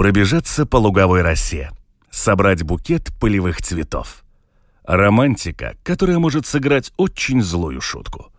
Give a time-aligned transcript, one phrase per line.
[0.00, 1.72] Пробежаться по луговой росе.
[2.10, 4.24] Собрать букет полевых цветов.
[4.84, 8.32] Романтика, которая может сыграть очень злую шутку.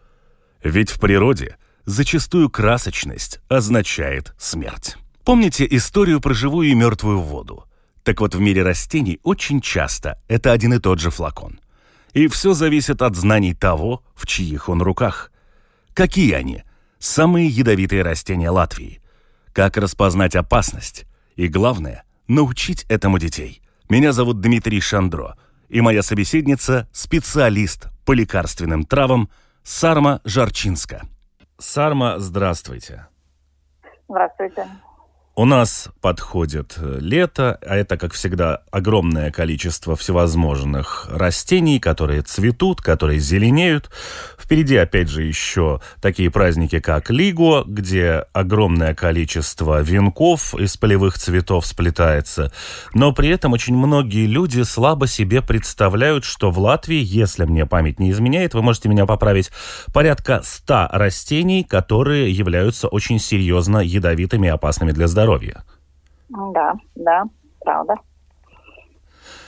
[0.63, 4.97] Ведь в природе зачастую красочность означает смерть.
[5.23, 7.65] Помните историю про живую и мертвую воду?
[8.01, 11.59] Так вот, в мире растений очень часто это один и тот же флакон.
[12.13, 15.31] И все зависит от знаний того, в чьих он руках.
[15.93, 16.63] Какие они?
[16.97, 18.99] Самые ядовитые растения Латвии.
[19.53, 21.05] Как распознать опасность?
[21.41, 23.63] И главное, научить этому детей.
[23.89, 29.27] Меня зовут Дмитрий Шандро, и моя собеседница– специалист по лекарственным травам
[29.63, 31.01] Сарма Жарчинска.
[31.57, 33.07] Сарма, здравствуйте.
[34.07, 34.67] Здравствуйте.
[35.33, 42.81] У нас подходит э, лето, а это, как всегда, огромное количество всевозможных растений, которые цветут,
[42.81, 43.89] которые зеленеют.
[44.37, 51.65] Впереди, опять же, еще такие праздники, как Лиго, где огромное количество венков из полевых цветов
[51.65, 52.51] сплетается.
[52.93, 58.01] Но при этом очень многие люди слабо себе представляют, что в Латвии, если мне память
[58.01, 59.49] не изменяет, вы можете меня поправить,
[59.93, 65.63] порядка 100 растений, которые являются очень серьезно ядовитыми и опасными для здоровья здоровья.
[66.29, 67.23] Да, да,
[67.63, 67.95] правда.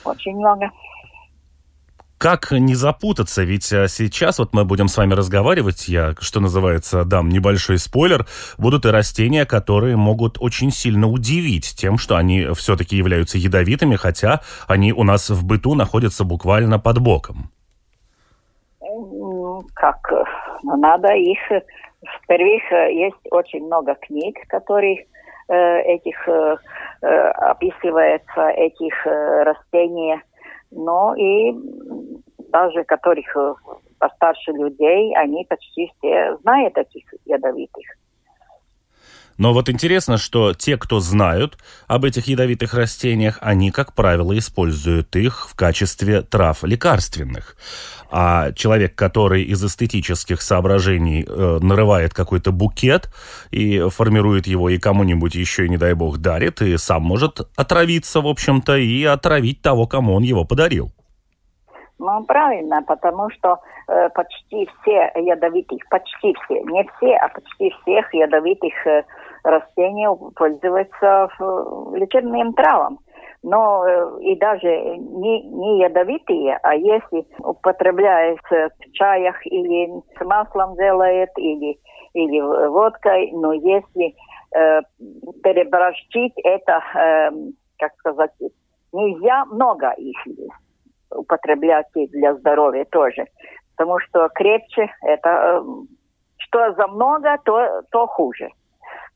[0.03, 0.69] Очень много.
[2.17, 3.43] Как не запутаться?
[3.43, 8.25] Ведь э, сейчас вот мы будем с вами разговаривать, я, что называется, дам небольшой спойлер,
[8.57, 14.39] будут и растения, которые могут очень сильно удивить тем, что они все-таки являются ядовитыми, хотя
[14.67, 17.51] они у нас в быту находятся буквально под боком.
[19.73, 20.09] Как?
[20.63, 21.39] Надо их...
[22.23, 26.57] В-первых, есть очень много книг, которые Э, этих э,
[27.01, 27.07] э,
[27.51, 30.19] описывается этих растений,
[30.71, 31.53] но и
[32.49, 33.25] даже которых
[33.99, 37.85] постарше людей, они почти все знают этих ядовитых.
[39.37, 41.57] Но вот интересно, что те, кто знают
[41.87, 47.55] об этих ядовитых растениях, они, как правило, используют их в качестве трав лекарственных.
[48.11, 53.09] А человек, который из эстетических соображений э, нарывает какой-то букет
[53.49, 58.27] и формирует его и кому-нибудь еще, не дай бог, дарит, и сам может отравиться, в
[58.27, 60.91] общем-то, и отравить того, кому он его подарил.
[61.99, 68.13] Ну, правильно, потому что э, почти все ядовитых, почти все, не все, а почти всех
[68.13, 69.03] ядовитых э,
[69.43, 71.29] растений пользуются
[71.95, 72.99] лечебным травам
[73.43, 80.75] но э, и даже не, не ядовитые, а если употребляется в чаях или с маслом
[80.77, 81.77] делает, или,
[82.13, 82.39] или
[82.69, 84.15] водкой, но если
[84.55, 84.81] э,
[85.43, 87.31] переборщить это, э,
[87.77, 88.31] как сказать,
[88.93, 90.17] нельзя много их
[91.11, 93.25] употреблять для здоровья тоже,
[93.75, 95.61] потому что крепче это, э,
[96.37, 98.49] что за много, то, то хуже.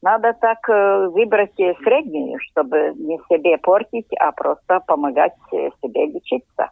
[0.08, 6.72] Надо так э, выбрать среднюю, чтобы не себе портить, а просто помогать себе лечиться.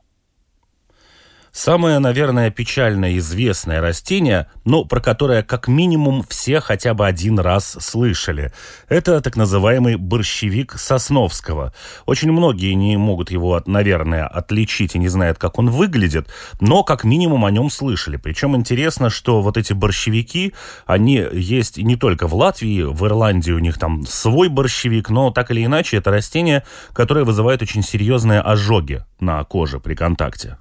[1.55, 7.77] Самое, наверное, печально известное растение, но про которое как минимум все хотя бы один раз
[7.79, 8.51] слышали.
[8.89, 11.73] Это так называемый борщевик Сосновского.
[12.05, 16.27] Очень многие не могут его, наверное, отличить и не знают, как он выглядит,
[16.59, 18.17] но как минимум о нем слышали.
[18.17, 20.53] Причем интересно, что вот эти борщевики,
[20.85, 25.51] они есть не только в Латвии, в Ирландии у них там свой борщевик, но так
[25.51, 30.57] или иначе это растение, которое вызывает очень серьезные ожоги на коже при контакте.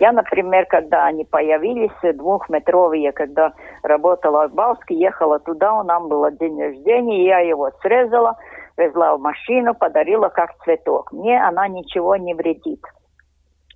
[0.00, 6.30] Я, например, когда они появились, двухметровые, когда работала в Балске, ехала туда, у нас было
[6.32, 8.36] день рождения, я его срезала,
[8.76, 11.12] везла в машину, подарила как цветок.
[11.12, 12.80] Мне она ничего не вредит.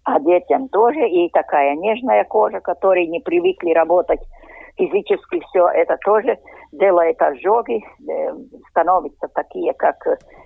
[0.05, 4.21] А детям тоже, и такая нежная кожа, которые не привыкли работать
[4.77, 6.39] физически, все это тоже
[6.73, 8.35] делает ожоги, э,
[8.71, 9.97] становятся такие, как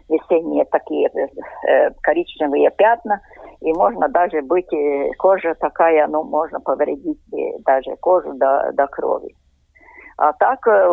[0.08, 3.20] весенние такие э, коричневые пятна–
[3.62, 8.86] и можно даже быть, э, кожа такая, ну, можно повредить э, даже кожу до, до
[8.88, 9.34] крови.
[10.18, 10.90] А так э,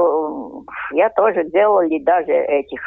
[0.93, 2.81] я тоже делали даже этих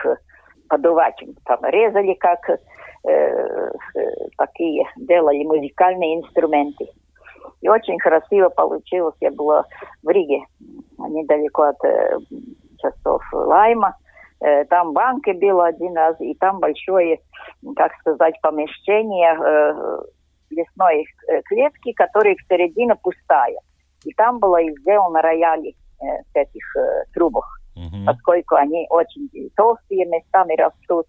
[0.69, 3.71] подувателей, там резали как э,
[4.39, 6.87] такие, делали музыкальные инструменты.
[7.61, 9.15] И очень красиво получилось.
[9.21, 9.65] Я была
[10.03, 10.45] в Риге,
[10.99, 12.19] недалеко от э,
[12.79, 13.97] часов Лайма.
[14.43, 17.21] Э, там банки было один раз, и там большое,
[17.77, 20.03] как сказать, помещение э,
[20.51, 23.59] лесной э, клетки, которая в середине пустая.
[24.05, 26.65] И там было сделано рояли в этих
[27.15, 28.05] трубах, угу.
[28.05, 31.07] поскольку они очень толстые местами растут.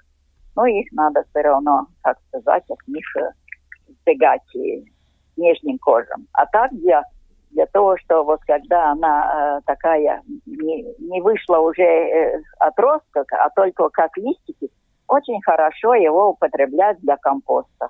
[0.55, 3.03] Но их надо все равно, как сказать, от них
[3.87, 4.41] сбегать
[5.35, 6.27] нежным кожам.
[6.33, 7.01] А так для
[7.53, 13.49] для того, что вот когда она э, такая не, не вышла уже э, отросток, а
[13.49, 14.69] только как листики,
[15.07, 17.89] очень хорошо его употреблять для компоста.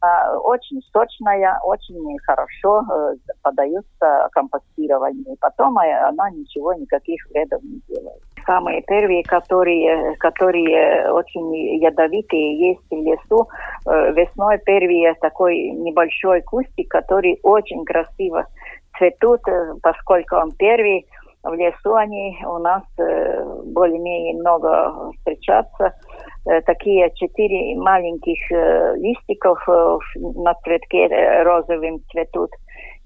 [0.00, 5.36] А, очень сочная, очень хорошо э, подается компостированию.
[5.40, 8.22] Потом она ничего, никаких вредов не делает.
[8.46, 13.48] Самые первые, которые, которые очень ядовитые, есть в лесу.
[13.86, 18.46] Э, весной первые такой небольшой кустик, который очень красиво
[18.98, 21.06] цветут, э, поскольку он первый
[21.42, 25.94] в лесу, они у нас э, более-менее много встречаются.
[26.46, 28.38] Э, такие четыре маленьких
[29.00, 29.58] листиков
[30.16, 31.06] на цветке
[31.42, 32.50] розовым цветут.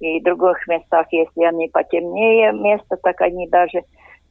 [0.00, 3.82] И в других местах, если они потемнее место, так они даже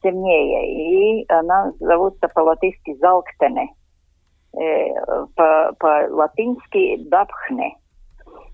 [0.02, 1.22] темнее.
[1.22, 3.68] И она зовутся по-латышски залктене.
[5.78, 7.74] По-латински дапхне.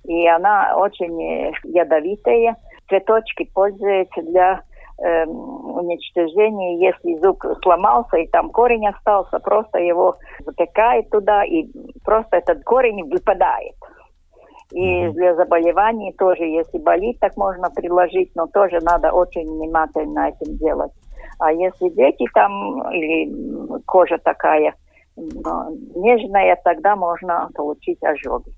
[0.05, 2.55] И она очень ядовитая
[2.89, 4.63] цветочки пользуются для
[4.99, 11.67] э, уничтожения, если зуб сломался и там корень остался, просто его запекает туда и
[12.05, 13.75] просто этот корень выпадает.
[14.73, 20.57] И для заболеваний тоже, если болит, так можно приложить, но тоже надо очень внимательно этим
[20.59, 20.93] делать.
[21.39, 24.75] А если дети там или кожа такая
[25.17, 28.53] нежная, тогда можно получить ожоги.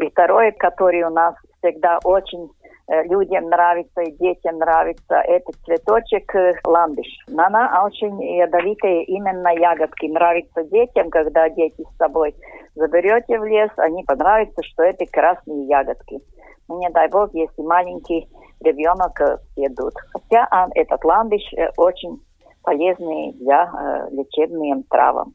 [0.00, 2.50] И второе, который у нас всегда очень
[2.88, 7.06] людям нравится и детям нравится этот цветочек э, ландыш.
[7.36, 10.06] Она очень ядовитая, именно ягодки.
[10.06, 12.34] Нравится детям, когда дети с собой
[12.74, 16.20] заберете в лес, они понравятся, что это красные ягодки.
[16.68, 18.28] Ну, не дай бог, если маленький
[18.60, 19.94] ребенок э, съедут.
[20.12, 21.42] Хотя а, этот ландыш
[21.76, 22.20] очень
[22.62, 23.70] полезный для
[24.10, 25.34] лечебным травам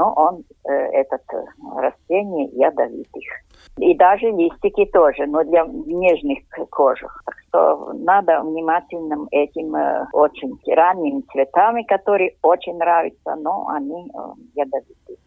[0.00, 1.44] но он, э, этот э,
[1.76, 3.22] растение ядовитых.
[3.76, 6.38] И даже листики тоже, но для нежных
[6.70, 7.22] кожах.
[7.26, 14.18] Так что надо внимательным этим э, очень ранними цветами, которые очень нравятся, но они э,
[14.54, 15.18] ядовитые.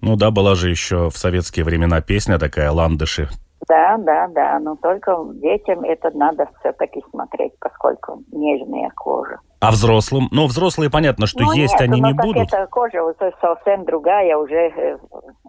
[0.00, 3.28] Ну да, была же еще в советские времена песня такая «Ландыши».
[3.68, 9.38] Да, да, да, но только детям это надо все-таки смотреть, поскольку нежная кожа.
[9.62, 10.28] А взрослым?
[10.32, 12.52] Ну, взрослые, понятно, что ну, есть нет, они не будут.
[12.52, 13.00] эта кожа
[13.40, 14.98] совсем другая, уже, э,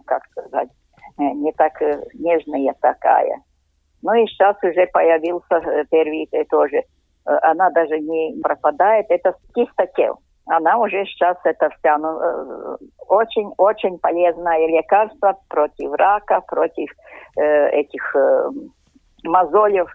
[0.06, 0.68] как сказать,
[1.18, 3.42] э, не так э, нежная такая.
[4.02, 6.82] Ну и сейчас уже появился первый тоже.
[7.24, 10.20] Она даже не пропадает, это кистотел.
[10.46, 12.76] Она уже сейчас это вся, ну,
[13.08, 16.90] очень-очень полезное лекарство против рака, против
[17.36, 18.50] э, этих э,
[19.24, 19.90] мозолев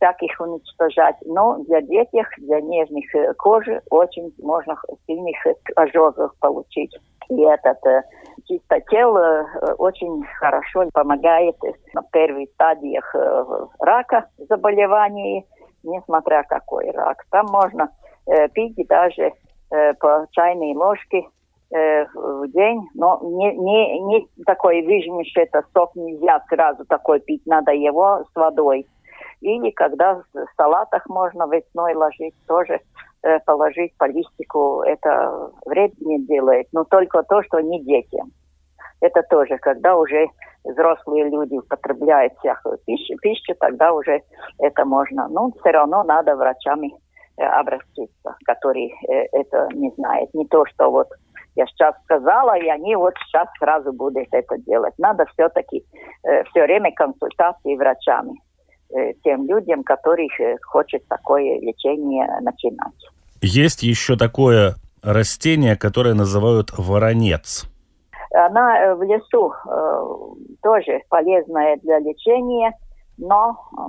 [0.00, 1.16] всяких уничтожать.
[1.24, 4.76] Но для детей, для нежных э, кожи очень можно
[5.06, 5.36] сильных
[5.76, 6.96] ожогов получить.
[7.28, 8.02] И этот э,
[8.46, 9.44] чистотел э,
[9.78, 11.56] очень хорошо помогает
[11.94, 13.44] на первых стадиях э,
[13.78, 15.46] рака заболеваний,
[15.84, 17.24] несмотря какой рак.
[17.30, 17.90] Там можно
[18.26, 19.32] э, пить даже
[19.70, 21.24] э, по чайной ложке
[21.72, 27.42] э, в день, но не, не, не такой выжмешь это сок нельзя сразу такой пить,
[27.46, 28.86] надо его с водой.
[29.40, 32.80] Или когда в салатах можно весной ложить, тоже
[33.22, 38.32] э, положить по листику, это вред не делает, но только то, что не детям.
[39.00, 40.26] Это тоже, когда уже
[40.64, 44.20] взрослые люди употребляют всякую пищу, пищу тогда уже
[44.58, 45.26] это можно.
[45.28, 46.92] Но все равно надо врачами
[47.38, 50.34] э, обратиться, которые э, это не знают.
[50.34, 51.08] Не то, что вот
[51.56, 54.94] я сейчас сказала, и они вот сейчас сразу будут это делать.
[54.98, 55.84] Надо все-таки
[56.22, 58.38] все время консультации врачами
[59.22, 62.94] тем людям, которых э, хочет такое лечение начинать.
[63.42, 67.64] Есть еще такое растение, которое называют воронец.
[68.32, 72.72] Она э, в лесу э, тоже полезная для лечения,
[73.18, 73.80] но э,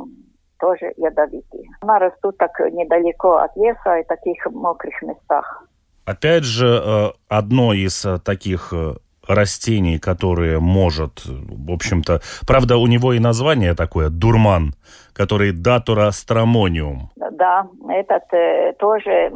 [0.59, 1.63] тоже ядовитая.
[1.81, 5.65] Она растут так недалеко от леса и таких мокрых местах.
[6.05, 8.95] Опять же, э, одно из э, таких э,
[9.33, 14.73] растений, которое может, в общем-то, правда, у него и название такое, дурман,
[15.13, 17.09] который датура стромониум.
[17.31, 19.31] Да, этот э, тоже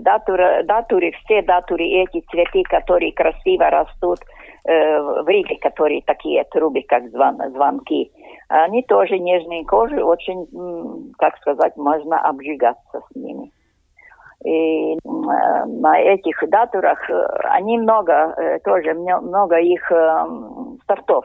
[0.00, 4.20] датура, датуры, все датуры, эти цветы, которые красиво растут
[4.64, 8.10] э, в Риге, которые такие трубы, как звон, звонки,
[8.48, 10.46] они тоже нежные кожи, очень,
[11.18, 13.50] как сказать, можно обжигаться с ними.
[14.44, 16.98] И на этих датурах
[17.44, 19.90] они много, тоже много их
[20.86, 21.24] сортов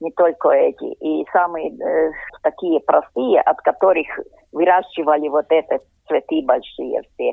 [0.00, 0.92] не только эти.
[1.02, 4.06] И самые э, такие простые, от которых
[4.52, 7.32] выращивали вот это цветы большие все,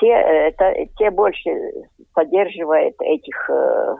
[0.00, 1.50] те, это, те больше
[2.14, 3.94] поддерживают этих э,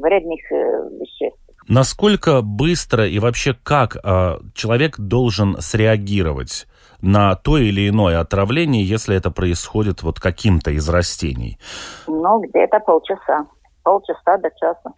[0.00, 1.38] вредных э, веществ.
[1.68, 6.66] Насколько быстро и вообще как э, человек должен среагировать
[7.02, 11.58] на то или иное отравление, если это происходит вот каким-то из растений?
[12.06, 13.46] Ну, где-то полчаса.
[13.82, 14.92] Полчаса до часа.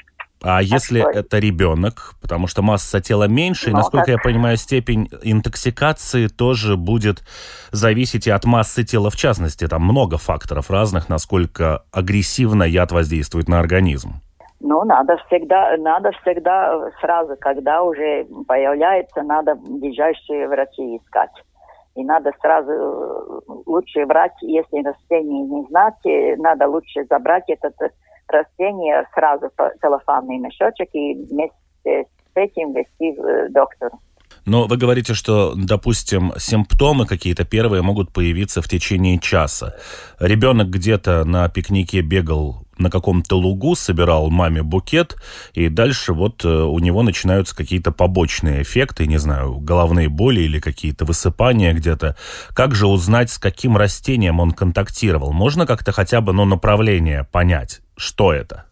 [0.44, 1.20] А если Такой.
[1.20, 4.16] это ребенок, потому что масса тела меньше, ну, и, насколько так.
[4.16, 7.22] я понимаю, степень интоксикации тоже будет
[7.70, 9.68] зависеть и от массы тела в частности.
[9.68, 14.20] Там много факторов разных, насколько агрессивно яд воздействует на организм.
[14.58, 21.30] Ну, надо всегда, надо всегда сразу, когда уже появляется, надо ближайшие врачи искать.
[21.94, 27.74] И надо сразу э, лучше брать, если растение не знать, э, надо лучше забрать этот
[28.28, 33.98] растение сразу в целлофанный мешочек и вместе с этим вести к э, доктору.
[34.44, 39.74] Но вы говорите, что, допустим, симптомы какие-то первые могут появиться в течение часа.
[40.18, 45.16] Ребенок где-то на пикнике бегал на каком-то лугу, собирал маме букет,
[45.54, 50.60] и дальше вот э, у него начинаются какие-то побочные эффекты, не знаю, головные боли или
[50.60, 52.16] какие-то высыпания где-то.
[52.54, 55.32] Как же узнать, с каким растением он контактировал?
[55.32, 58.64] Можно как-то хотя бы, ну, направление понять, что это?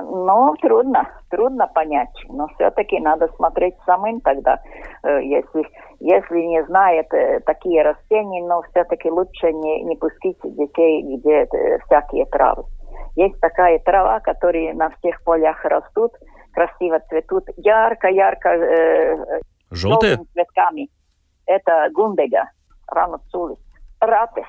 [0.00, 4.60] Ну, трудно, трудно понять, но все-таки надо смотреть самим тогда,
[5.02, 5.66] э, если,
[6.00, 11.46] если не знает э, такие растения, но все-таки лучше не, не пустить детей, где
[11.86, 12.64] всякие травы.
[13.18, 16.12] Есть такая трава, которая на всех полях растут,
[16.52, 19.40] красиво цветут, ярко-ярко э,
[19.72, 20.88] желтые цветками.
[21.44, 22.48] Это гундега,
[22.86, 23.58] рануцулис,
[23.98, 24.46] ратес.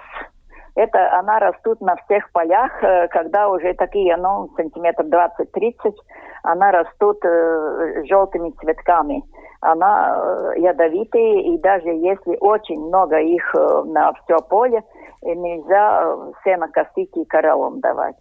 [0.76, 5.96] Это она растут на всех полях, э, когда уже такие, ну, сантиметр 20-30,
[6.44, 9.24] она растут э, желтыми цветками.
[9.62, 14.84] Она э, ядовитая, и даже если очень много их э, на все поле,
[15.24, 18.16] нельзя э, сено косить и королом давать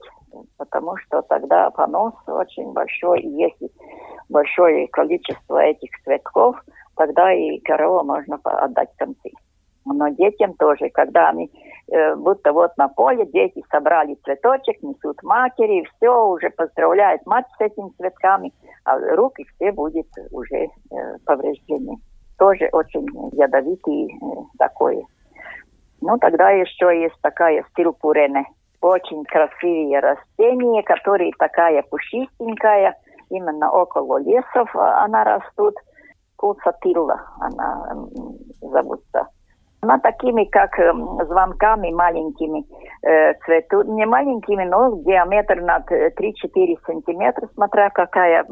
[0.56, 3.70] потому что тогда понос очень большой, и если
[4.28, 6.56] большое количество этих цветков,
[6.96, 9.30] тогда и корову можно отдать концы.
[9.84, 11.50] Но детям тоже, когда они
[11.90, 17.60] э, будто вот на поле, дети собрали цветочек, несут матери, все, уже поздравляют мать с
[17.60, 18.52] этими цветками,
[18.84, 20.68] а руки все будут уже э,
[21.24, 21.96] повреждены.
[22.38, 24.26] Тоже очень ядовитый э,
[24.58, 25.06] такой.
[26.00, 28.44] Ну, тогда еще есть такая стилпурене–
[28.80, 32.96] очень красивые растения, которые такая пушистенькая,
[33.30, 35.74] именно около лесов а, она растут.
[36.36, 38.06] Пулсатилла она
[38.60, 39.26] зовутся.
[39.80, 40.70] Она такими, как
[41.26, 42.64] звонками маленькими
[43.02, 43.86] э, цветут.
[43.88, 48.44] Не маленькими, но диаметр над 3-4 сантиметра, смотря какая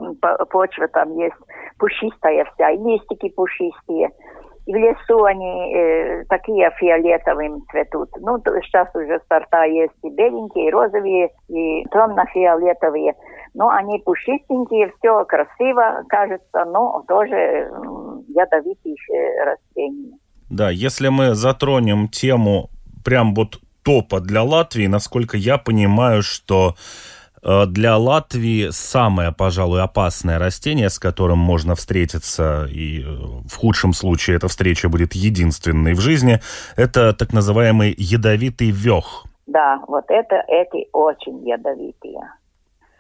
[0.51, 1.35] почва там есть.
[1.79, 4.11] Пушистая вся, листики пушистые.
[4.67, 8.11] И в лесу они э, такие фиолетовым цветут.
[8.21, 13.15] Ну, сейчас уже сорта есть и беленькие, и розовые, и темно-фиолетовые.
[13.55, 17.71] Но они пушистенькие, все красиво кажется, но тоже э,
[19.45, 20.19] растения.
[20.51, 22.71] Да, если мы затронем тему
[23.05, 27.26] прям вот топа для Латвии, насколько я понимаю, что Э,
[27.67, 34.37] для Латвии самое, пожалуй, опасное растение, с которым можно встретиться, и э, в худшем случае
[34.37, 36.41] эта встреча будет единственной в жизни,
[36.77, 39.25] это так называемый ядовитый вех.
[39.47, 42.21] Да, вот это эти очень ядовитые.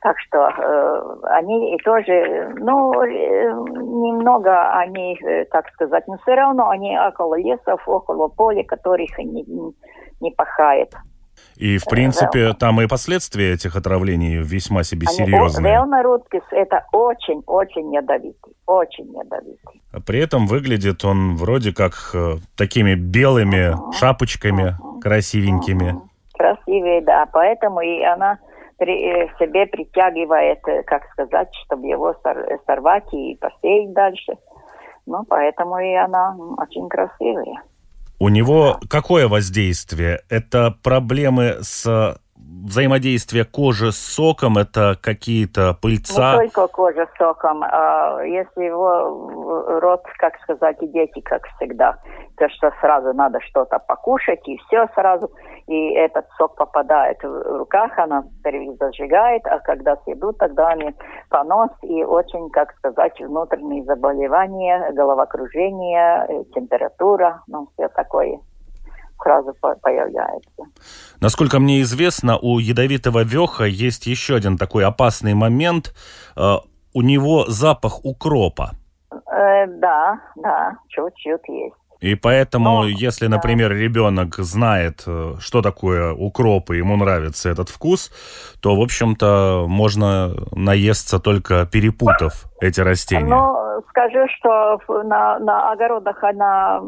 [0.00, 6.68] Так что э, они тоже, ну, э, немного они, э, так сказать, но все равно
[6.68, 9.44] они около лесов, около поля, которых не,
[10.20, 10.94] не пахает.
[11.56, 15.74] И, в принципе, там и последствия этих отравлений весьма себе Они, серьезные.
[15.74, 19.82] Велнорудкис– это очень-очень ядовитый, очень ядовитый.
[19.92, 23.92] А при этом выглядит он вроде как э, такими белыми uh-huh.
[23.92, 25.00] шапочками uh-huh.
[25.00, 25.92] красивенькими.
[25.92, 26.02] Uh-huh.
[26.34, 27.26] Красивые, да.
[27.32, 28.38] Поэтому и она
[28.78, 32.14] при, э, себе притягивает, э, как сказать, чтобы его
[32.66, 34.34] сорвать и посеять дальше.
[35.06, 37.62] Ну, поэтому и она очень красивая.
[38.18, 40.22] У него какое воздействие?
[40.28, 42.18] Это проблемы с
[42.66, 46.32] взаимодействие кожи с соком, это какие-то пыльца?
[46.32, 47.62] Не только кожа с соком.
[47.62, 51.98] А если его рот, как сказать, и дети, как всегда,
[52.36, 55.30] то что сразу надо что-то покушать, и все сразу,
[55.66, 58.24] и этот сок попадает в руках, она
[58.78, 60.94] зажигает, а когда съедут, тогда они
[61.30, 68.38] понос и очень, как сказать, внутренние заболевания, головокружение, температура, ну, все такое.
[69.22, 70.62] Сразу появляется.
[71.20, 75.94] Насколько мне известно, у ядовитого веха есть еще один такой опасный момент.
[76.36, 76.56] Э,
[76.94, 78.72] у него запах укропа.
[79.10, 81.85] Э, да, да, чуть-чуть есть.
[82.00, 83.74] И поэтому, Но, если, например, да.
[83.74, 88.10] ребенок знает, э, что такое укроп, и ему нравится этот вкус,
[88.60, 93.34] то, в общем-то, можно наесться только перепутав эти растения.
[93.34, 96.80] Ну, скажу, что на, на огородах она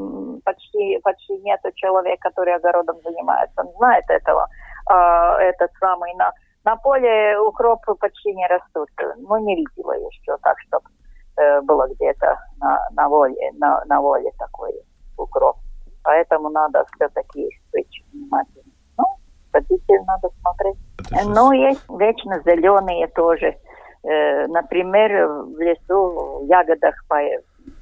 [0.45, 3.63] почти, почти нет человека, который огородом занимается.
[3.63, 4.47] Он знает этого.
[4.87, 6.33] А, этот самый на,
[6.65, 8.91] на поле укропы почти не растут.
[9.17, 10.85] Ну, не видела еще так, чтобы
[11.39, 14.75] э, было где-то на, на воле, на, на воле такое
[15.19, 15.57] укроп.
[16.03, 18.73] Поэтому надо все-таки быть внимательным.
[18.97, 19.05] Ну,
[19.53, 20.77] хотите, надо смотреть.
[21.27, 23.57] Ну, есть вечно зеленые тоже.
[24.05, 26.95] Э, например, в лесу, в ягодах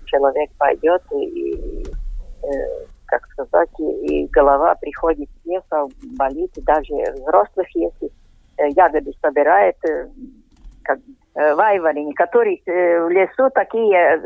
[0.06, 1.84] человек пойдет и,
[2.42, 5.86] э, как сказать, и голова приходит в леса,
[6.18, 8.10] болит, даже взрослых, если
[8.58, 9.76] э, ягоды собирает,
[10.82, 10.98] как
[11.36, 14.18] вайварини, которые в лесу такие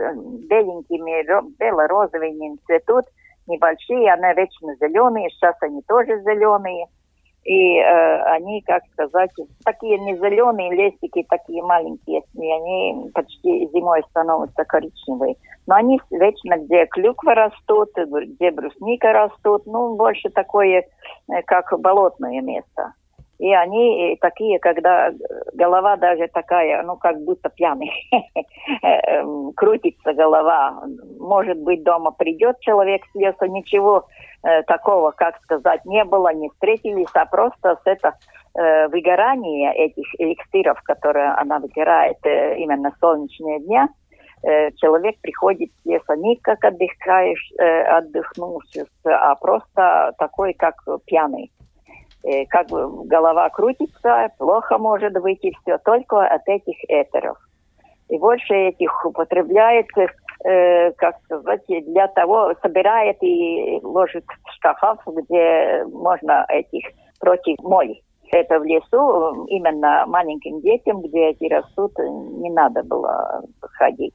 [0.49, 1.25] беленькими,
[1.59, 3.07] бело-розовыми цветут,
[3.47, 6.87] небольшие, они вечно зеленые, сейчас они тоже зеленые.
[7.43, 9.31] И э, они, как сказать,
[9.65, 15.37] такие не зеленые листики, такие маленькие, и они почти зимой становятся коричневые.
[15.67, 20.85] Но они вечно, где клюква растут, где брусника растут, ну, больше такое,
[21.47, 22.93] как болотное место.
[23.41, 25.11] И они такие, когда
[25.55, 27.91] голова даже такая, ну, как будто пьяный.
[28.83, 30.83] Эм, крутится голова.
[31.19, 34.05] Может быть, дома придет человек с леса, ничего
[34.43, 38.13] э, такого, как сказать, не было, не встретились, а просто с это
[38.55, 43.89] э, выгорание этих эликсиров, которые она выбирает э, именно солнечные дня,
[44.43, 50.75] э, человек приходит с леса не как отдыхаешь, отдохнувшись, а просто такой, как
[51.07, 51.51] пьяный.
[52.23, 57.39] Э, как бы голова крутится, плохо может быть, и все, только от этих этеров.
[58.11, 59.87] И больше этих употребляет,
[60.45, 66.85] э, как сказать, для того, собирает и ложит в шкафах, где можно этих
[67.21, 68.03] против моли.
[68.33, 73.43] Это в лесу, именно маленьким детям, где эти растут, не надо было
[73.79, 74.15] ходить.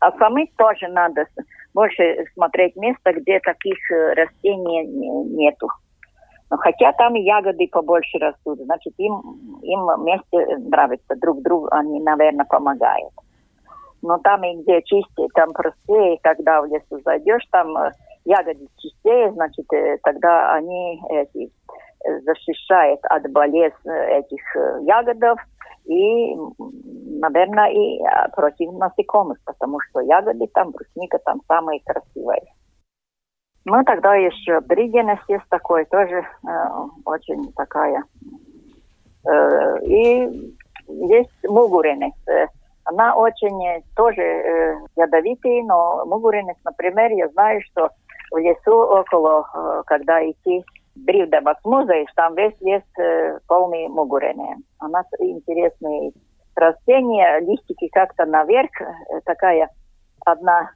[0.00, 1.24] А самим тоже надо
[1.74, 4.86] больше смотреть место, где таких э, растений
[5.34, 5.68] нету.
[6.50, 12.46] Но хотя там ягоды побольше растут, значит, им, им вместе нравится друг другу, они, наверное,
[12.46, 13.12] помогают.
[14.00, 17.92] Но там, и где чистее, там простее, когда в лесу зайдешь, там э,
[18.24, 21.50] ягоды чистее, значит, э, тогда они эти,
[22.04, 24.42] э, защищают от болезни этих
[24.86, 25.40] ягодов
[25.84, 26.36] и,
[27.18, 28.00] наверное, и
[28.36, 32.42] против насекомых, потому что ягоды там, брусника там самые красивые.
[33.70, 36.50] Ну, тогда еще бригенес есть такой, тоже э,
[37.04, 38.02] очень такая.
[39.26, 40.54] Э, и
[40.88, 42.14] есть мугуренес.
[42.28, 42.46] Э,
[42.84, 47.90] она очень э, тоже э, ядовитый, но мугуренес, например, я знаю, что
[48.30, 50.64] в лесу около, э, когда идти
[50.96, 54.56] Бривдабас музей, там весь есть э, полный мугурене.
[54.82, 56.12] У нас интересные
[56.56, 59.68] растения, листики как-то наверх, э, такая
[60.24, 60.70] одна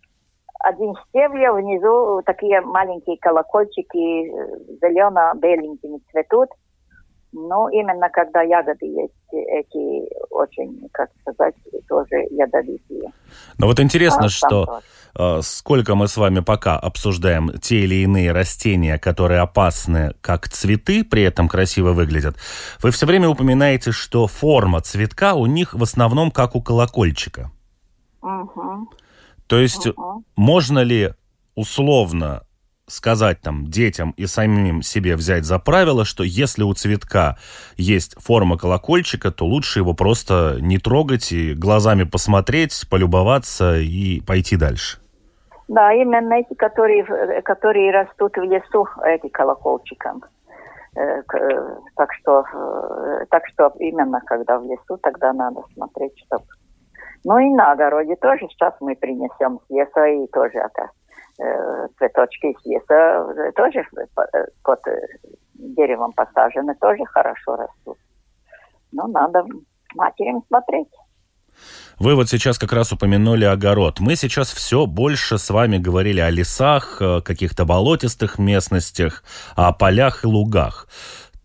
[0.62, 6.48] один стебля, внизу такие маленькие колокольчики э, зелено-беленькими цветут.
[7.34, 11.54] Ну, именно когда ягоды есть, эти очень, как сказать,
[11.88, 13.10] тоже ядовитые.
[13.56, 14.80] Но вот интересно, а, что
[15.18, 21.04] э, сколько мы с вами пока обсуждаем те или иные растения, которые опасны как цветы,
[21.04, 22.36] при этом красиво выглядят,
[22.82, 27.50] вы все время упоминаете, что форма цветка у них в основном как у колокольчика.
[28.20, 28.88] Угу.
[29.52, 30.22] То есть uh-huh.
[30.34, 31.10] можно ли
[31.54, 32.40] условно
[32.86, 37.36] сказать там детям и самим себе взять за правило, что если у цветка
[37.76, 44.56] есть форма колокольчика, то лучше его просто не трогать и глазами посмотреть, полюбоваться и пойти
[44.56, 45.00] дальше?
[45.68, 47.04] Да, именно эти, которые,
[47.42, 50.24] которые растут в лесу, эти колокольчиком.
[50.96, 56.44] Э, э, так что, э, так что именно когда в лесу, тогда надо смотреть, чтобы
[57.24, 60.90] ну и на огороде тоже сейчас мы принесем с и тоже это,
[61.38, 65.00] э, цветочки с леса э, тоже э, под э,
[65.54, 67.98] деревом посажены, тоже хорошо растут.
[68.90, 69.44] Но надо
[69.94, 70.88] матерям смотреть.
[71.98, 74.00] Вы вот сейчас как раз упомянули огород.
[74.00, 79.22] Мы сейчас все больше с вами говорили о лесах, каких-то болотистых местностях,
[79.54, 80.88] о полях и лугах.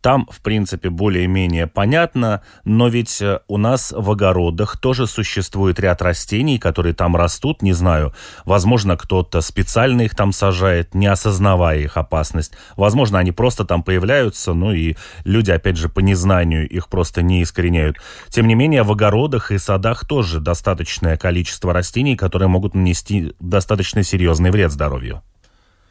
[0.02, 6.02] Там, в принципе, более-менее понятно, но ведь э, у нас в огородах тоже существует ряд
[6.02, 8.14] растений, которые там растут, не знаю,
[8.46, 12.54] возможно, кто-то специально их там сажает, не осознавая их опасность.
[12.76, 17.44] Возможно, они просто там появляются, ну и люди, опять же, по незнанию их просто не
[17.44, 17.98] искореняют.
[18.30, 24.04] Тем не менее, в огородах и садах тоже достаточное количество растений, которые могут нанести достаточно
[24.04, 25.22] серьезный вред здоровью.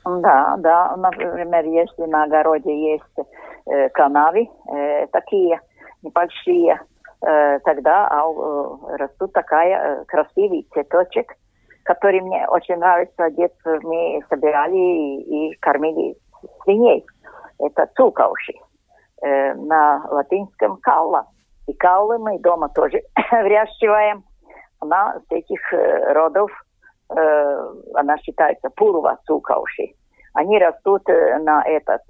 [0.06, 3.28] Да, да, например, если на огороде есть
[3.94, 5.60] канавы, э, такие
[6.02, 6.80] небольшие,
[7.20, 11.32] тогда э, растут такая красивый цветочек,
[11.84, 13.30] который мне очень нравится.
[13.30, 16.16] Детство мы собирали и, и кормили
[16.62, 17.04] свиней.
[17.58, 18.52] Это цукауши.
[19.22, 21.26] Э, на латинском калла.
[21.66, 23.02] И каллы мы дома тоже
[23.32, 24.22] выращиваем.
[24.80, 26.50] Она с этих э, родов
[27.08, 29.94] Э, она считается пурва цукауши.
[30.34, 32.02] Они растут на этот,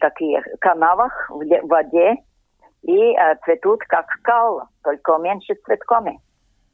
[0.00, 2.16] таких канавах в воде
[2.82, 6.18] и цветут как калла, только меньше цветками.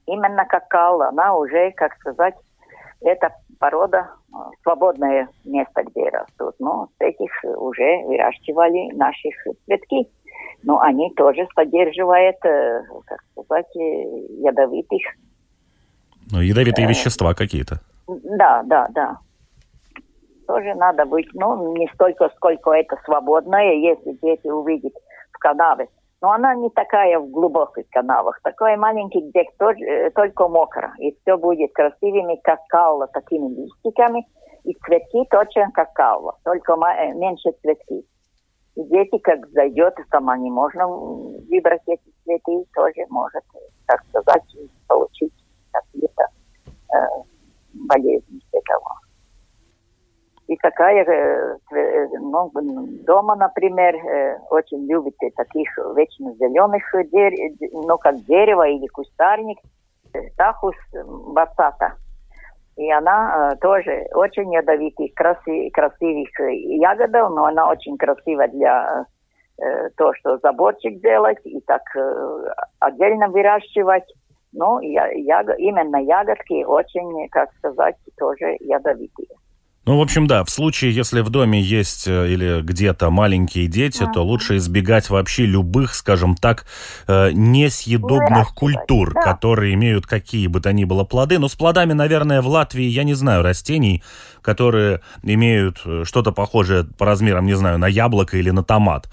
[0.07, 1.09] Именно как калла.
[1.09, 2.35] Она уже, как сказать,
[3.01, 4.11] это порода
[4.63, 6.55] свободное место, где растут.
[6.61, 9.35] Но с этих уже выращивали наших
[9.65, 10.09] цветки.
[10.63, 15.03] Но они тоже содерживают, как сказать, ядовитых
[16.31, 17.81] ну, ядовитые э, вещества какие-то.
[18.09, 19.19] Да, да, да.
[20.47, 24.93] Тоже надо быть, ну, не столько, сколько это свободное, если дети увидят
[25.33, 25.89] в канаве.
[26.23, 30.93] Но она не такая в глубоких канавах, такой маленький, где тоже, э, только мокро.
[30.99, 34.27] И все будет красивыми, как калла, такими листиками.
[34.65, 38.05] И цветки точно как калла, только э, меньше цветки.
[38.77, 43.45] И дети, как зайдет, сама не можно выбрать эти цветы, тоже может,
[43.87, 44.43] так сказать,
[44.89, 45.33] получить
[45.73, 46.25] какие-то
[46.95, 46.97] э,
[47.75, 49.06] болезни этого.
[50.49, 51.59] И такая,
[52.21, 52.51] ну,
[53.05, 56.85] дома, например, э, очень любит таких вечно зеленых
[57.73, 59.59] ну, как дерево или кустарник,
[60.37, 60.77] тахус
[61.33, 61.95] бацата.
[62.77, 69.07] И она тоже очень ядовитых, краси, красивых ягодов, но она очень красива для
[69.97, 71.83] то, что заборчик делать и так
[72.79, 74.05] отдельно выращивать.
[74.53, 79.29] Ну, я, я, именно ягодки очень, как сказать, тоже ядовитые.
[79.87, 84.03] Ну, в общем, да, в случае, если в доме есть э, или где-то маленькие дети,
[84.03, 84.13] mm-hmm.
[84.15, 86.67] то лучше избегать вообще любых, скажем так,
[87.07, 89.23] э, несъедобных культур, да.
[89.23, 91.39] которые имеют какие бы то ни было плоды.
[91.39, 94.03] Но с плодами, наверное, в Латвии, я не знаю, растений,
[94.43, 99.09] которые имеют э, что-то похожее по размерам, не знаю, на яблоко или на томат.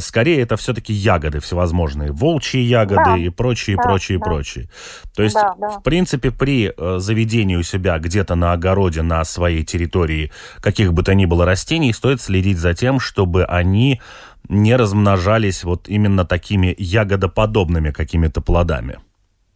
[0.00, 3.16] Скорее, это все-таки ягоды всевозможные, волчьи ягоды да.
[3.16, 4.24] и прочие, да, прочие, да.
[4.24, 4.68] прочие.
[5.16, 5.68] То есть, да, да.
[5.70, 10.30] в принципе, при заведении у себя где-то на огороде, на своей территории, территории
[10.62, 14.00] каких бы то ни было растений, стоит следить за тем, чтобы они
[14.48, 18.98] не размножались вот именно такими ягодоподобными какими-то плодами.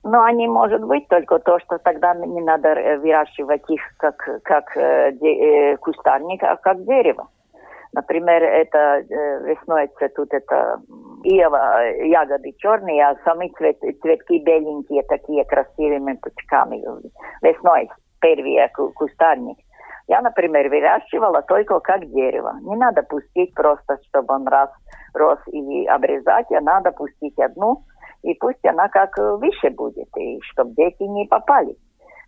[0.05, 4.77] Но они, может быть, только то, что тогда не надо э, выращивать их как, как
[4.77, 7.29] э, де, э, кустарник, а как дерево.
[7.95, 9.05] Например, это
[9.47, 10.81] весной цветут это
[11.23, 16.83] ива, ягоды черные, а сами цвет, цветки беленькие, такие красивыми пучками.
[17.41, 17.89] Весной
[18.21, 19.59] первые кустарник.
[20.07, 22.55] Я, например, выращивала только как дерево.
[22.63, 24.71] Не надо пустить просто, чтобы он раз
[25.15, 27.83] рос и обрезать, а надо пустить одну,
[28.23, 31.75] и пусть она как выше будет, и чтобы дети не попали.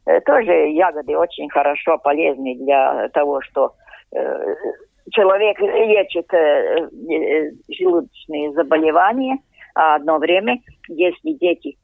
[0.07, 3.75] Э, тоже ягоды очень хорошо полезны для того, что
[4.15, 4.55] э,
[5.11, 6.89] человек лечит э,
[7.69, 9.39] желудочные заболевания,
[9.75, 10.59] а одно время,
[10.89, 11.77] если дети,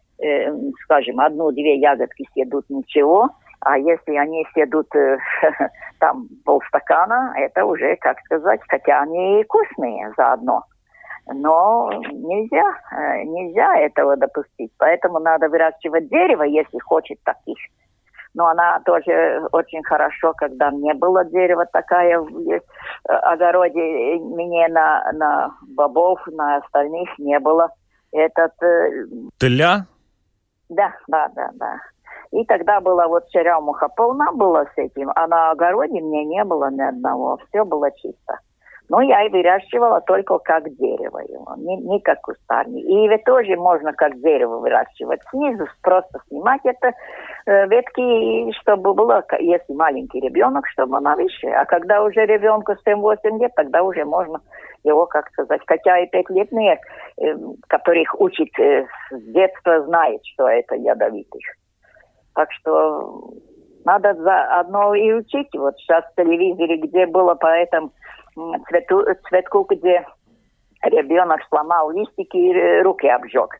[0.85, 3.29] скажем, одну-две ягодки съедут, ничего–
[3.65, 5.19] а если они съедут э,
[6.01, 10.65] там полстакана, это уже, как сказать, хотя они и вкусные заодно.
[11.27, 14.73] Но нельзя, э, нельзя этого допустить.
[14.79, 17.59] Поэтому надо выращивать дерево, если хочет таких.
[18.35, 22.61] Но она тоже очень хорошо, когда не было дерева такая в э,
[23.07, 27.71] огороде, мне на, на бобов, на остальных не было.
[28.11, 28.53] Этот...
[29.39, 29.87] Тля?
[30.69, 31.77] Да, да, да, да.
[32.33, 36.71] И тогда была вот черемуха полна была с этим, а на огороде мне не было
[36.71, 38.39] ни одного, все было чисто.
[38.89, 42.85] Но я и выращивала только как дерево его, не, не как кустарник.
[42.85, 45.21] И ведь тоже можно как дерево выращивать.
[45.31, 46.93] Снизу просто снимать это
[47.47, 51.49] э, ветки, чтобы было, если маленький ребенок, чтобы она выше.
[51.49, 54.41] А когда уже ребенку 7-8 лет, тогда уже можно
[54.85, 56.79] его, как сказать, хотя и пятилетние,
[57.19, 57.35] э,
[57.69, 61.43] которых учат э, с детства, знают, что это ядовитых.
[62.35, 63.33] Так что
[63.85, 65.49] надо заодно и учить.
[65.55, 67.93] Вот сейчас в телевизоре, где было по этому
[68.69, 70.07] цвету, цветку, где
[70.83, 73.59] ребенок сломал листики и руки обжег.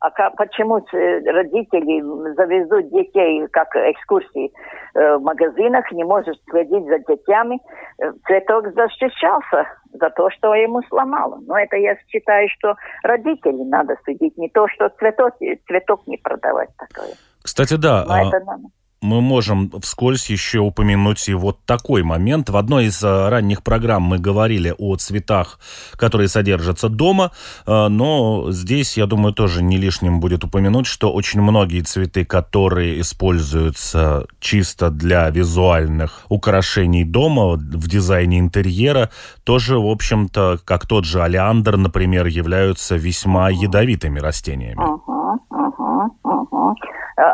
[0.00, 2.02] А как, почему родители
[2.34, 4.50] завезут детей как экскурсии
[4.94, 7.60] э, в магазинах, не может следить за детьми?
[8.00, 11.38] Э, цветок защищался за то, что ему сломало.
[11.46, 15.34] Но это я считаю, что родители надо судить, не то, что цветок,
[15.68, 17.14] цветок не продавать такое.
[17.42, 18.04] Кстати, да.
[18.06, 18.20] Но а...
[18.28, 18.68] это надо
[19.02, 22.48] мы можем вскользь еще упомянуть и вот такой момент.
[22.48, 25.58] В одной из э, ранних программ мы говорили о цветах,
[25.96, 27.32] которые содержатся дома,
[27.66, 33.00] э, но здесь, я думаю, тоже не лишним будет упомянуть, что очень многие цветы, которые
[33.00, 39.10] используются чисто для визуальных украшений дома, в дизайне интерьера,
[39.42, 44.80] тоже, в общем-то, как тот же олеандр, например, являются весьма ядовитыми растениями.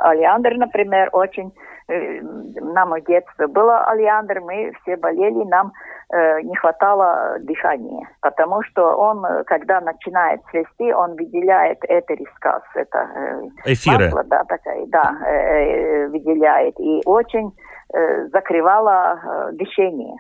[0.09, 1.53] Олеандр, например, очень
[1.89, 5.73] э, нам в детстве было олеандр, мы все болели, нам
[6.13, 12.99] э, не хватало дыхания, потому что он, когда начинает цвести, он выделяет это рискас, это
[13.15, 14.05] э, Эфиры.
[14.05, 17.53] масло, да, такая, да, э, э, выделяет, и очень
[17.95, 20.17] э, закрывало э, дыхание.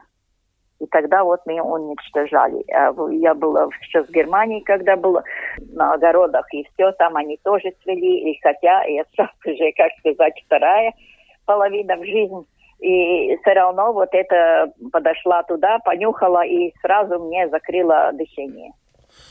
[0.81, 2.65] И тогда вот мы уничтожали.
[2.73, 5.25] А я была сейчас в Германии, когда была
[5.73, 8.31] на огородах, и все, там они тоже цвели.
[8.31, 10.93] И хотя я сейчас уже, как сказать, вторая
[11.47, 12.45] половина в жизни.
[12.79, 18.73] И все равно вот это подошла туда, понюхала и сразу мне закрыла дыхание.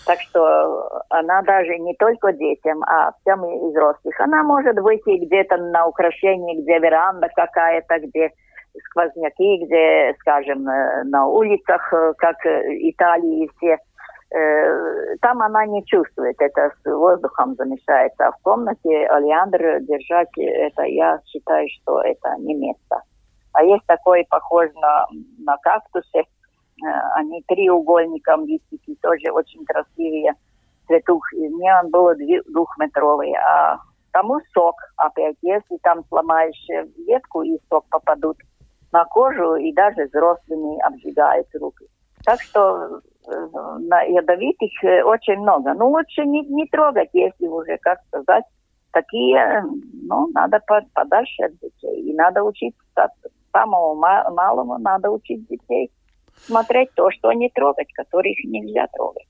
[0.06, 4.20] Так что она даже не только детям, а всем и взрослых.
[4.20, 8.32] Она может выйти где-то на украшение, где веранда какая-то, где
[8.86, 13.78] сквозняки, где, скажем, э, на улицах, э, как э, Италии все,
[15.22, 18.28] там она не чувствует, это с воздухом замешается.
[18.28, 23.04] А в комнате олеандр держать, это я считаю, что это не место.
[23.54, 25.06] А есть такой, похож на,
[25.40, 26.26] на кактусы,
[27.16, 30.34] они треугольником листики, тоже очень красивые
[30.88, 31.24] цветух.
[31.32, 32.10] Мне он был
[32.50, 33.78] двухметровый, а
[34.12, 35.38] тому сок опять.
[35.42, 38.36] Если там сломаешь ветку и сок попадут
[38.92, 41.86] на кожу и даже взрослыми обжигает руки.
[42.26, 43.48] Так что э,
[43.80, 45.74] на ядовитых э, очень много.
[45.74, 48.44] Ну, лучше не, не трогать, если уже, как сказать,
[48.92, 49.64] такие,
[50.04, 50.60] ну, надо
[50.94, 52.02] подальше от детей.
[52.02, 52.76] И надо учить
[53.52, 55.92] самого малого, надо учить детей
[56.46, 59.28] смотреть то, что не трогать, которых нельзя трогать.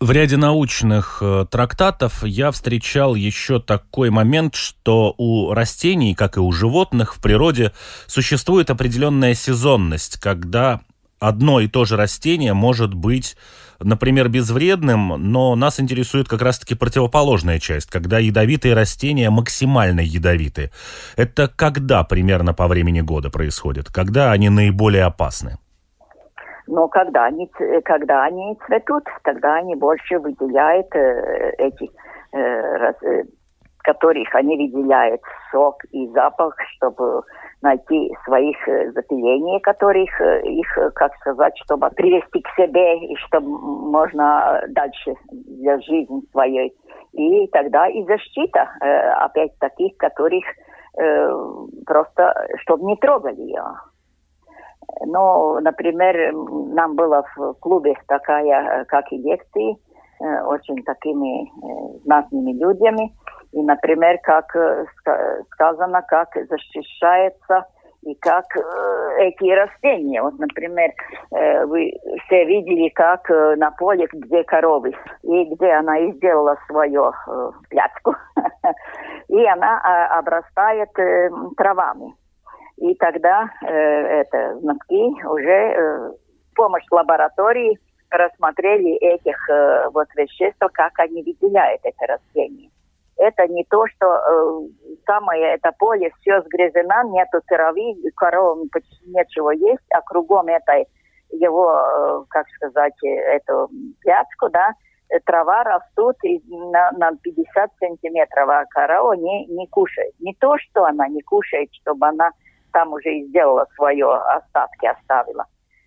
[0.00, 6.40] В ряде научных э, трактатов я встречал еще такой момент, что у растений, как и
[6.40, 7.72] у животных в природе,
[8.06, 10.82] существует определенная сезонность, когда
[11.18, 13.36] одно и то же растение может быть,
[13.80, 20.70] например, безвредным, но нас интересует как раз-таки противоположная часть, когда ядовитые растения максимально ядовиты.
[21.16, 23.88] Это когда примерно по времени года происходит?
[23.90, 25.58] Когда они наиболее опасны?
[26.68, 27.50] Но когда они,
[27.84, 31.90] когда они цветут, тогда они больше выделяют э, эти,
[32.32, 33.24] э, раз, э,
[33.78, 37.22] которых они выделяют сок и запах, чтобы
[37.62, 43.48] найти своих э, запилений, которых э, их, как сказать, чтобы привести к себе и чтобы
[43.48, 46.76] можно дальше для жизни своей.
[47.14, 50.44] И тогда и защита э, опять таких, которых
[50.98, 51.30] э,
[51.86, 53.64] просто, чтобы не трогали ее.
[55.06, 56.32] Ну, например,
[56.74, 59.76] нам было в клубе такая, как и лекции,
[60.20, 63.14] э, очень такими э, знатными людьми.
[63.52, 64.86] И, например, как э,
[65.52, 67.66] сказано, как защищается
[68.02, 68.44] и как
[69.18, 70.22] эти растения.
[70.22, 70.92] Вот, например,
[71.66, 71.92] вы
[72.24, 77.12] все видели, как на поле, где коровы, и где она и сделала свою
[77.68, 78.14] пляцку,
[79.28, 80.90] и она а, обрастает
[81.56, 82.14] травами.
[82.80, 86.12] И тогда э, это знатки уже э,
[86.50, 87.78] с помощью лаборатории
[88.10, 92.70] рассмотрели этих э, вот веществ, как они выделяют это растение.
[93.16, 99.50] Это не то, что э, самое это поле все сгрязено, нету травы, коровам почти нечего
[99.50, 100.84] есть, а кругом это
[101.30, 103.68] его, э, как сказать, эту
[104.02, 104.72] пляцку, да,
[105.24, 106.16] трава растут
[106.48, 110.14] на, на 50 сантиметров, а корова не, не кушает.
[110.20, 112.30] Не то, что она не кушает, чтобы она
[112.72, 115.44] там уже и сделала свое, остатки оставила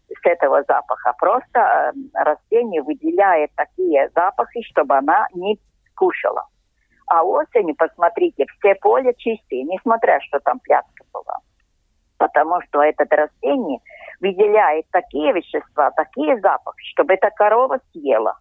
[0.10, 1.13] с этого запаха.
[1.20, 5.58] Просто э, растение выделяет такие запахи, чтобы она не
[5.96, 6.46] кушала.
[7.08, 11.38] А осенью, посмотрите, все поле чистые, несмотря, что там пляска была.
[12.17, 13.80] Потому что это растение
[14.20, 18.38] выделяет такие вещества, такие запахи, чтобы эта корова съела.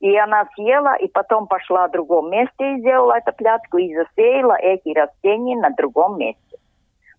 [0.00, 4.54] И она съела, и потом пошла в другом месте и сделала эту пляску, и засеяла
[4.54, 6.42] эти растения на другом месте.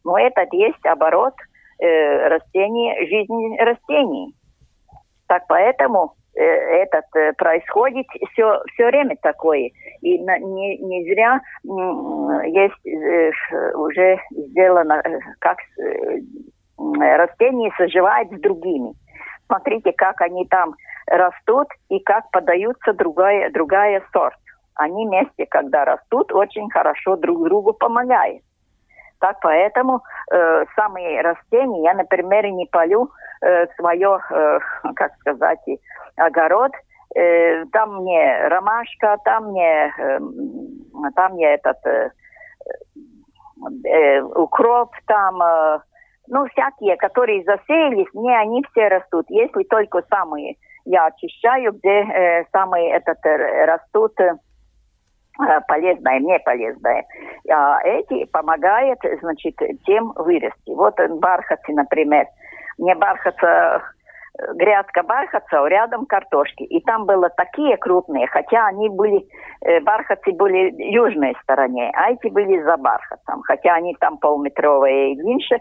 [0.08, 1.34] Но это есть оборот
[1.80, 4.34] э, растений, жизни растений.
[5.28, 7.06] Так поэтому этот
[7.38, 9.72] происходит все, все время такое.
[10.02, 11.41] И не, не зря
[12.46, 15.04] есть уже сделано,
[15.39, 15.58] как
[16.78, 18.93] растения соживают с другими.
[19.48, 20.76] Смотрите, как они там
[21.08, 24.38] растут и как подаются другая, другая сорт.
[24.76, 28.43] Они вместе, когда растут, очень хорошо друг другу помогают.
[29.19, 33.10] Так поэтому э, самые растения, я, например, не полю
[33.41, 34.60] э, свое, э,
[34.95, 35.60] как сказать,
[36.15, 36.71] огород,
[37.15, 40.19] э, там мне ромашка, там мне, э,
[41.15, 42.10] там мне этот э,
[43.86, 45.80] э, укроп, там, э,
[46.27, 49.25] ну, всякие, которые засеялись, мне они все растут.
[49.30, 50.56] Если только самые
[50.88, 54.36] я очищаю, где э, самые этот, э, растут э,
[55.67, 57.06] полезное, не полезное.
[57.50, 60.71] А эти помогают, значит, тем вырасти.
[60.71, 62.26] Вот бархатцы, например.
[62.78, 63.82] Мне бархатца,
[64.56, 66.63] грядка бархатца, рядом картошки.
[66.63, 69.26] И там было такие крупные, хотя они были,
[69.84, 73.41] бархатцы были южной стороне, а эти были за бархатом.
[73.43, 75.60] Хотя они там полметровые и меньше.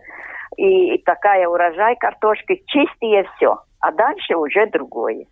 [0.57, 3.59] И такая урожай картошки, чистые все.
[3.81, 5.27] А дальше уже другое.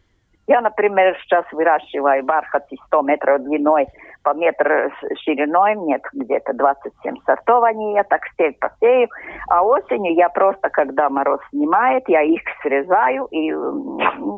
[0.47, 3.87] Я, например, сейчас выращиваю бархатцы 100 метров длиной,
[4.23, 4.91] по метр
[5.23, 9.09] шириной, нет, где-то 27 сортов они, я так стель посею.
[9.49, 13.53] А осенью я просто, когда мороз снимает, я их срезаю и,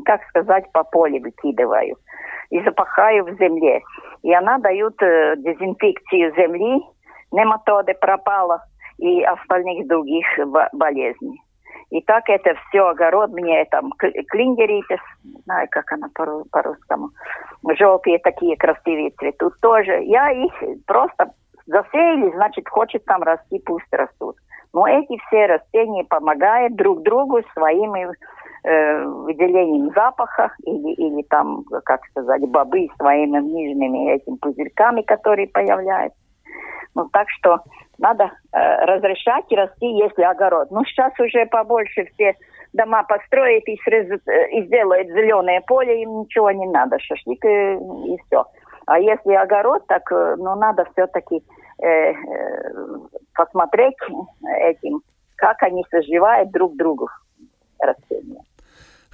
[0.05, 1.97] как сказать, по полю выкидываю.
[2.51, 3.83] И запахаю в земле.
[4.23, 6.85] И она дает э, дезинфекцию земли,
[7.33, 8.63] нематоды пропала
[8.99, 10.27] и остальных других
[10.73, 11.41] болезней.
[11.91, 16.09] И так это все огород мне там клингеритес, не знаю, как она
[16.51, 17.11] по-русскому,
[17.79, 20.03] желтые такие красивые цветут тоже.
[20.03, 20.53] Я их
[20.87, 21.31] просто
[21.67, 24.37] засеяли, значит, хочет там расти, пусть растут.
[24.73, 28.09] Но эти все растения помогают друг другу своими
[28.65, 36.19] э, выделением запаха или, или там, как сказать, бобы своими нижними этими пузырьками, которые появляются.
[36.95, 37.61] Ну, так что
[37.99, 40.71] надо э, разрешать и расти, если огород.
[40.71, 42.35] Ну, сейчас уже побольше все
[42.73, 47.49] дома построят и, срез, э, и сделают зеленое поле, им ничего не надо, шашлык и,
[47.49, 48.45] э, и все.
[48.87, 51.43] А если огород, так, э, ну, надо все-таки
[51.83, 52.15] э, э,
[53.35, 53.97] посмотреть
[54.61, 55.01] этим,
[55.37, 57.09] как они соживают друг другу
[57.79, 58.43] растения.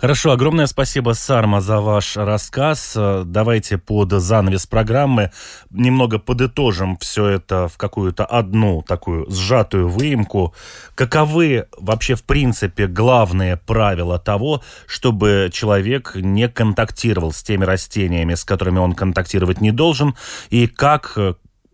[0.02, 2.98] Хорошо, огромное спасибо, Сарма, за ваш рассказ.
[3.24, 5.30] Давайте под занавес программы
[5.70, 10.54] немного подытожим все это в какую-то одну такую сжатую выемку.
[10.96, 18.42] Каковы вообще, в принципе, главные правила того, чтобы человек не контактировал с теми растениями, с
[18.42, 20.16] которыми он контактировать не должен,
[20.50, 21.16] и как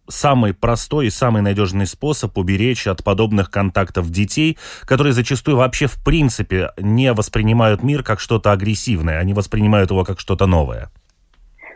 [0.09, 6.03] самый простой и самый надежный способ уберечь от подобных контактов детей, которые зачастую вообще в
[6.03, 10.91] принципе не воспринимают мир как что-то агрессивное, они воспринимают его как что-то новое.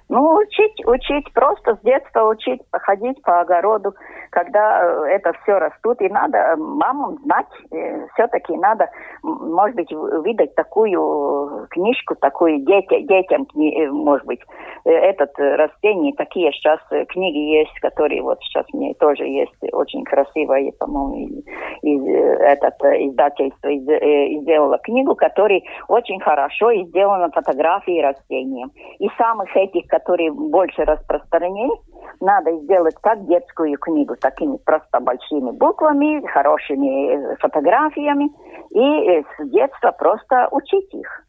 [0.08, 3.94] Ну, учить, учить, просто с детства учить, ходить по огороду,
[4.30, 6.00] когда э, это все растут.
[6.00, 8.88] И надо э, мамам знать, э, все-таки надо,
[9.22, 13.46] может быть, видать такую книжку, такую дети, детям,
[13.92, 14.40] может быть,
[14.84, 21.42] этот растение, такие сейчас книги есть, которые вот сейчас мне тоже есть, очень красивые, по-моему,
[21.82, 22.02] из,
[22.40, 28.64] этот издательство сделало книгу, которая очень хорошо сделана фотографии растений.
[28.98, 31.74] И самых этих, которые больше распространены,
[32.20, 38.30] надо сделать как детскую книгу, такими просто большими буквами, хорошими фотографиями,
[38.70, 41.24] и с детства просто учить их.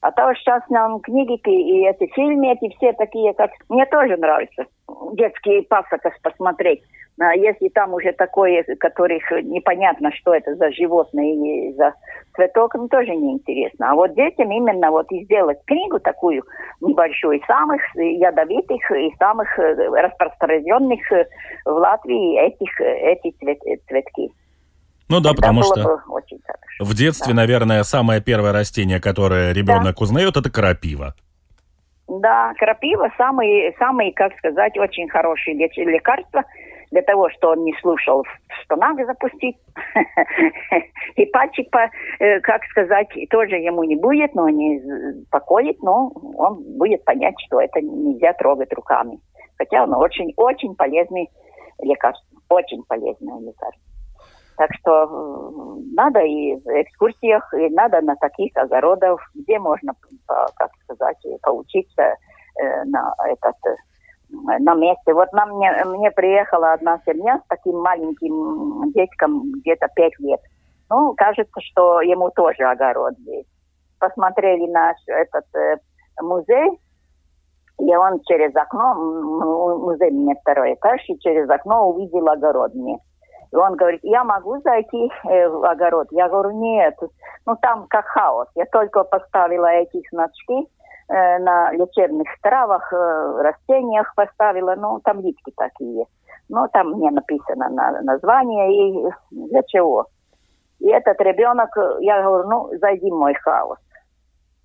[0.00, 3.50] А то сейчас нам книги и эти фильмы, эти все такие, как...
[3.68, 4.66] Мне тоже нравится
[5.12, 6.82] детские пасока посмотреть.
[7.20, 11.94] А если там уже такое, которых непонятно, что это за животное или за
[12.34, 13.90] цветок, ну тоже неинтересно.
[13.90, 16.44] А вот детям именно вот и сделать книгу такую
[16.80, 21.24] небольшую, самых ядовитых и самых э, распространенных э,
[21.64, 24.30] в Латвии этих, эти цвет, цветки.
[25.08, 26.00] Ну да, потому что
[26.78, 27.38] в детстве, да.
[27.38, 30.02] наверное, самое первое растение, которое ребенок да.
[30.04, 31.14] узнает, это крапива.
[32.06, 36.44] Да, крапива самый, самый, как сказать, очень хороший лекарство
[36.90, 38.24] для того, что он не слушал,
[38.64, 39.56] что надо запустить.
[41.16, 41.68] И пальчик,
[42.18, 44.80] э, как сказать, тоже ему не будет, но не
[45.30, 49.18] покоит, но он будет понять, что это нельзя трогать руками.
[49.56, 51.28] Хотя он очень-очень полезный
[51.80, 53.82] лекарство, очень полезное лекарство.
[54.56, 59.92] Так что надо и в экскурсиях, и надо на таких огородах, где можно,
[60.26, 63.56] как сказать, поучиться э, на этот
[64.30, 65.14] на месте.
[65.14, 70.40] Вот нам мне, мне приехала одна семья с таким маленьким детком, где-то пять лет.
[70.90, 73.48] Ну, кажется, что ему тоже огород есть.
[73.98, 75.76] Посмотрели наш этот э,
[76.22, 76.78] музей,
[77.78, 78.94] и он через окно,
[79.78, 82.98] музей мне второй этаж, и через окно увидел огород мне.
[83.50, 86.08] И он говорит, я могу зайти э, в огород?
[86.10, 86.94] Я говорю, нет,
[87.46, 88.48] ну там как хаос.
[88.54, 90.68] Я только поставила эти значки
[91.08, 96.06] на лечебных травах, э, растениях поставила, ну там таблички такие.
[96.48, 100.06] Ну там мне написано на, название и для чего.
[100.80, 103.78] И этот ребенок, я говорю, ну зайди в мой хаос.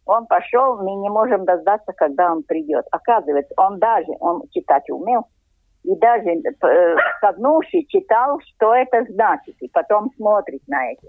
[0.06, 2.86] Он пошел, мы не можем дождаться, когда он придет.
[2.91, 5.26] Оказывается, он даже, он читать умел,
[5.84, 11.08] и даже э, согнувший читал, что это значит, и потом смотрит на это.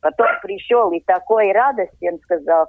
[0.00, 2.66] Потом пришел и такой радости, он сказал,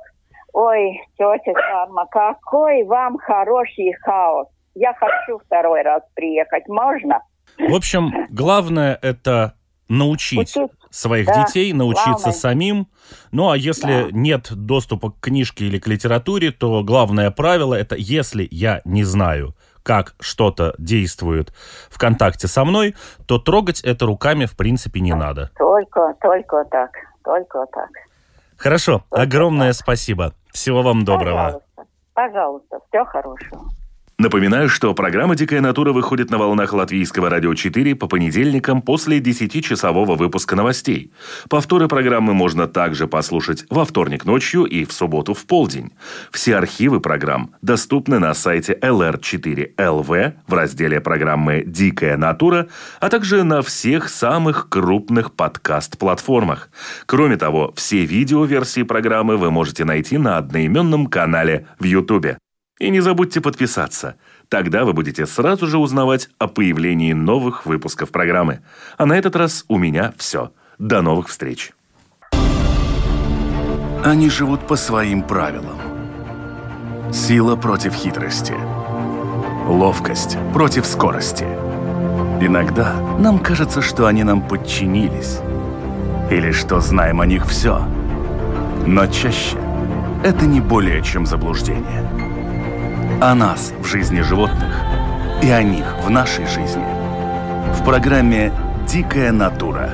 [0.55, 4.47] ой, тетя Сарма, какой вам хороший хаос.
[4.73, 7.21] Я хочу второй раз приехать, можно?
[7.57, 9.53] В общем, главное это
[9.87, 10.71] научить Учить.
[10.89, 12.31] своих да, детей, научиться главное.
[12.31, 12.87] самим.
[13.31, 14.07] Ну а если да.
[14.11, 19.55] нет доступа к книжке или к литературе, то главное правило это если я не знаю,
[19.83, 21.53] как что-то действует
[21.89, 22.95] в контакте со мной,
[23.27, 25.51] то трогать это руками в принципе не надо.
[25.57, 26.91] Только, только так,
[27.23, 27.89] только так.
[28.57, 30.33] Хорошо, огромное спасибо.
[30.51, 31.61] Всего вам доброго.
[31.73, 33.63] Пожалуйста, пожалуйста, всего хорошего.
[34.18, 40.16] Напоминаю, что программа «Дикая натура» выходит на волнах Латвийского радио 4 по понедельникам после 10-часового
[40.16, 41.11] выпуска новостей.
[41.49, 45.91] Повторы программы можно также послушать во вторник ночью и в субботу в полдень.
[46.32, 52.68] Все архивы программ доступны на сайте lr4lv в разделе программы «Дикая натура»,
[53.01, 56.70] а также на всех самых крупных подкаст-платформах.
[57.05, 62.38] Кроме того, все видеоверсии программы вы можете найти на одноименном канале в YouTube.
[62.80, 64.15] И не забудьте подписаться.
[64.49, 68.61] Тогда вы будете сразу же узнавать о появлении новых выпусков программы.
[68.97, 70.51] А на этот раз у меня все.
[70.78, 71.71] До новых встреч.
[74.03, 75.80] Они живут по своим правилам.
[77.13, 78.53] Сила против хитрости.
[79.67, 81.45] Ловкость против скорости.
[82.41, 85.39] Иногда нам кажется, что они нам подчинились.
[86.30, 87.82] Или что знаем о них все.
[88.86, 89.57] Но чаще
[90.23, 92.05] это не более чем заблуждение–
[93.22, 94.76] о нас в жизни животных
[95.41, 96.86] и о них в нашей жизни.
[97.74, 98.51] В программе
[98.88, 99.91] «Дикая натура».